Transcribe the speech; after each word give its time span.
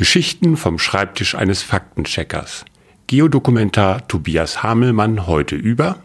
Geschichten 0.00 0.56
vom 0.56 0.78
Schreibtisch 0.78 1.34
eines 1.34 1.62
Faktencheckers. 1.62 2.64
Geodokumentar 3.06 4.08
Tobias 4.08 4.62
Hamelmann 4.62 5.26
heute 5.26 5.56
über 5.56 5.96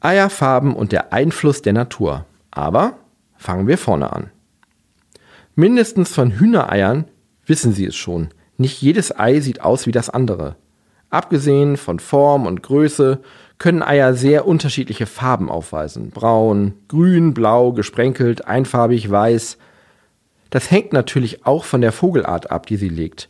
Eierfarben 0.00 0.72
und 0.72 0.92
der 0.92 1.12
Einfluss 1.12 1.60
der 1.60 1.72
Natur. 1.72 2.26
Aber 2.52 2.96
fangen 3.36 3.66
wir 3.66 3.76
vorne 3.76 4.12
an. 4.12 4.30
Mindestens 5.56 6.14
von 6.14 6.30
Hühnereiern 6.30 7.06
wissen 7.44 7.72
Sie 7.72 7.86
es 7.86 7.96
schon. 7.96 8.28
Nicht 8.56 8.80
jedes 8.80 9.18
Ei 9.18 9.40
sieht 9.40 9.62
aus 9.62 9.88
wie 9.88 9.92
das 9.92 10.10
andere. 10.10 10.54
Abgesehen 11.10 11.76
von 11.76 11.98
Form 11.98 12.46
und 12.46 12.62
Größe 12.62 13.18
können 13.58 13.82
Eier 13.82 14.14
sehr 14.14 14.46
unterschiedliche 14.46 15.06
Farben 15.06 15.50
aufweisen. 15.50 16.10
Braun, 16.10 16.74
grün, 16.86 17.34
blau, 17.34 17.72
gesprenkelt, 17.72 18.46
einfarbig, 18.46 19.10
weiß. 19.10 19.58
Das 20.54 20.70
hängt 20.70 20.92
natürlich 20.92 21.44
auch 21.46 21.64
von 21.64 21.80
der 21.80 21.90
Vogelart 21.90 22.52
ab, 22.52 22.66
die 22.68 22.76
sie 22.76 22.88
legt. 22.88 23.28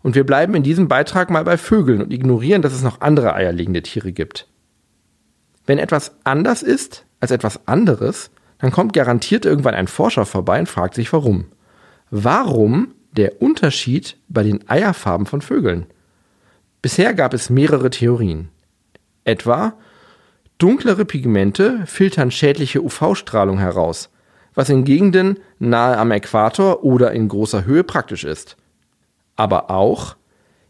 Und 0.00 0.14
wir 0.14 0.24
bleiben 0.24 0.54
in 0.54 0.62
diesem 0.62 0.86
Beitrag 0.86 1.28
mal 1.28 1.42
bei 1.42 1.58
Vögeln 1.58 2.00
und 2.00 2.12
ignorieren, 2.12 2.62
dass 2.62 2.72
es 2.72 2.84
noch 2.84 3.00
andere 3.00 3.34
eierlegende 3.34 3.82
Tiere 3.82 4.12
gibt. 4.12 4.46
Wenn 5.66 5.78
etwas 5.78 6.12
anders 6.22 6.62
ist 6.62 7.04
als 7.18 7.32
etwas 7.32 7.66
anderes, 7.66 8.30
dann 8.58 8.70
kommt 8.70 8.92
garantiert 8.92 9.44
irgendwann 9.44 9.74
ein 9.74 9.88
Forscher 9.88 10.24
vorbei 10.24 10.60
und 10.60 10.68
fragt 10.68 10.94
sich 10.94 11.12
warum. 11.12 11.46
Warum 12.12 12.94
der 13.10 13.42
Unterschied 13.42 14.16
bei 14.28 14.44
den 14.44 14.70
Eierfarben 14.70 15.26
von 15.26 15.40
Vögeln? 15.40 15.86
Bisher 16.80 17.12
gab 17.12 17.34
es 17.34 17.50
mehrere 17.50 17.90
Theorien. 17.90 18.50
Etwa, 19.24 19.72
dunklere 20.58 21.06
Pigmente 21.06 21.84
filtern 21.86 22.30
schädliche 22.30 22.84
UV-Strahlung 22.84 23.58
heraus, 23.58 24.10
was 24.54 24.68
in 24.68 24.84
Gegenden 24.84 25.38
nahe 25.58 25.96
am 25.96 26.10
Äquator 26.10 26.84
oder 26.84 27.12
in 27.12 27.28
großer 27.28 27.64
Höhe 27.64 27.84
praktisch 27.84 28.24
ist. 28.24 28.56
Aber 29.36 29.70
auch, 29.70 30.16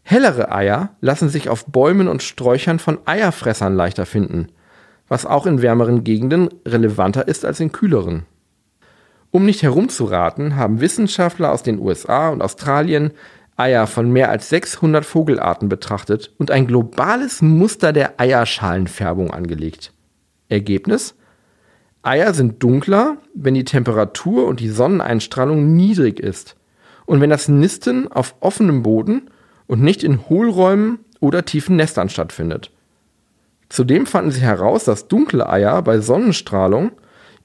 hellere 0.03 0.51
Eier 0.51 0.95
lassen 1.01 1.29
sich 1.29 1.49
auf 1.49 1.65
Bäumen 1.65 2.07
und 2.07 2.23
Sträuchern 2.23 2.79
von 2.79 2.99
Eierfressern 3.05 3.75
leichter 3.75 4.05
finden, 4.05 4.47
was 5.07 5.25
auch 5.25 5.45
in 5.45 5.61
wärmeren 5.61 6.03
Gegenden 6.03 6.49
relevanter 6.65 7.27
ist 7.27 7.45
als 7.45 7.59
in 7.59 7.71
kühleren. 7.71 8.25
Um 9.31 9.45
nicht 9.45 9.63
herumzuraten, 9.63 10.57
haben 10.57 10.81
Wissenschaftler 10.81 11.51
aus 11.51 11.63
den 11.63 11.79
USA 11.79 12.29
und 12.29 12.41
Australien 12.41 13.11
Eier 13.57 13.87
von 13.87 14.11
mehr 14.11 14.29
als 14.29 14.49
600 14.49 15.05
Vogelarten 15.05 15.69
betrachtet 15.69 16.33
und 16.37 16.51
ein 16.51 16.67
globales 16.67 17.41
Muster 17.41 17.93
der 17.93 18.19
Eierschalenfärbung 18.19 19.31
angelegt. 19.31 19.93
Ergebnis? 20.49 21.15
Eier 22.01 22.33
sind 22.33 22.63
dunkler, 22.63 23.17
wenn 23.43 23.53
die 23.53 23.65
Temperatur 23.65 24.47
und 24.47 24.59
die 24.59 24.69
Sonneneinstrahlung 24.69 25.73
niedrig 25.73 26.19
ist 26.19 26.55
und 27.05 27.21
wenn 27.21 27.29
das 27.29 27.47
Nisten 27.47 28.11
auf 28.11 28.35
offenem 28.39 28.83
Boden 28.83 29.29
und 29.67 29.81
nicht 29.81 30.03
in 30.03 30.29
Hohlräumen 30.29 30.99
oder 31.19 31.45
tiefen 31.45 31.75
Nestern 31.75 32.09
stattfindet. 32.09 32.71
Zudem 33.69 34.05
fanden 34.05 34.31
sie 34.31 34.41
heraus, 34.41 34.83
dass 34.83 35.07
dunkle 35.07 35.47
Eier 35.49 35.81
bei 35.81 35.99
Sonnenstrahlung 35.99 36.91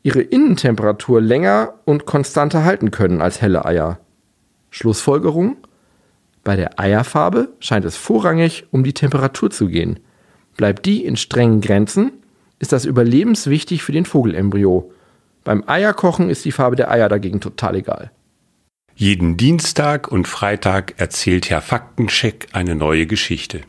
ihre 0.02 0.22
Innentemperatur 0.22 1.20
länger 1.20 1.74
und 1.84 2.06
konstanter 2.06 2.64
halten 2.64 2.90
können 2.90 3.20
als 3.20 3.40
helle 3.40 3.64
Eier. 3.64 3.98
Schlussfolgerung? 4.70 5.56
Bei 6.44 6.54
der 6.54 6.78
Eierfarbe 6.78 7.48
scheint 7.58 7.84
es 7.84 7.96
vorrangig 7.96 8.66
um 8.70 8.84
die 8.84 8.92
Temperatur 8.92 9.50
zu 9.50 9.68
gehen. 9.68 9.98
Bleibt 10.56 10.86
die 10.86 11.04
in 11.04 11.16
strengen 11.16 11.60
Grenzen, 11.60 12.12
ist 12.58 12.72
das 12.72 12.84
überlebenswichtig 12.84 13.82
für 13.82 13.92
den 13.92 14.04
Vogelembryo. 14.04 14.92
Beim 15.46 15.62
Eierkochen 15.68 16.28
ist 16.28 16.44
die 16.44 16.50
Farbe 16.50 16.74
der 16.74 16.90
Eier 16.90 17.08
dagegen 17.08 17.40
total 17.40 17.76
egal. 17.76 18.10
Jeden 18.96 19.36
Dienstag 19.36 20.10
und 20.10 20.26
Freitag 20.26 20.94
erzählt 20.96 21.50
Herr 21.50 21.62
Faktencheck 21.62 22.48
eine 22.52 22.74
neue 22.74 23.06
Geschichte. 23.06 23.60